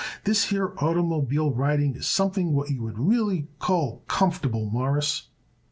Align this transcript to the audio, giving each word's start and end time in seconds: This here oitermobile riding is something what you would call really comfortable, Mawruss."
This 0.23 0.45
here 0.45 0.67
oitermobile 0.69 1.55
riding 1.55 1.95
is 1.95 2.07
something 2.07 2.53
what 2.53 2.71
you 2.71 2.81
would 2.81 2.95
call 2.97 3.03
really 3.05 3.49
comfortable, 4.07 4.67
Mawruss." 4.71 5.27